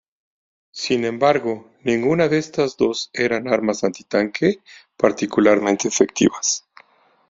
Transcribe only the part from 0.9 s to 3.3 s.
embargo, ninguna de estas dos